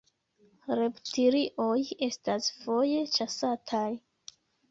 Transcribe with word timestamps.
Reptilioj 0.79 1.75
estas 2.07 2.49
foje 2.63 3.05
ĉasataj. 3.17 3.87